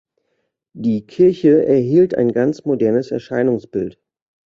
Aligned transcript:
Die 0.73 1.05
Kirche 1.05 1.63
erhielt 1.63 2.15
ein 2.17 2.31
ganz 2.31 2.65
modernes 2.65 3.11
Erscheinungsbild. 3.11 3.99